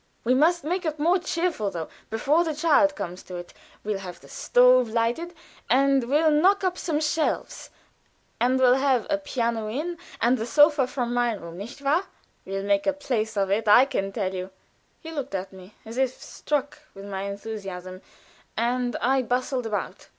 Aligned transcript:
We 0.23 0.33
must 0.33 0.63
make 0.63 0.83
it 0.83 0.97
more 0.97 1.19
cheerful, 1.19 1.69
though, 1.69 1.87
before 2.09 2.43
the 2.43 2.55
child 2.55 2.95
comes 2.95 3.21
to 3.21 3.35
it. 3.35 3.53
We'll 3.83 3.99
have 3.99 4.19
the 4.19 4.27
stove 4.29 4.89
lighted, 4.89 5.35
and 5.69 6.05
we'll 6.05 6.31
knock 6.31 6.63
up 6.63 6.75
some 6.75 6.99
shelves 6.99 7.69
and 8.39 8.57
we'll 8.57 8.77
have 8.77 9.05
a 9.11 9.19
piano 9.19 9.67
in, 9.67 9.99
and 10.19 10.39
the 10.39 10.47
sofa 10.47 10.87
from 10.87 11.13
my 11.13 11.33
room, 11.35 11.59
nicht 11.59 11.81
wahr? 11.83 12.05
Oh, 12.07 12.07
we'll 12.45 12.63
make 12.63 12.87
a 12.87 12.93
place 12.93 13.37
of 13.37 13.51
it, 13.51 13.67
I 13.67 13.85
can 13.85 14.11
tell 14.11 14.33
you." 14.33 14.49
He 15.01 15.11
looked 15.11 15.35
at 15.35 15.53
me 15.53 15.75
as 15.85 15.99
if 15.99 16.19
struck 16.19 16.79
with 16.95 17.05
my 17.05 17.21
enthusiasm, 17.25 18.01
and 18.57 18.95
I 19.01 19.21
bustled 19.21 19.67
about. 19.67 20.07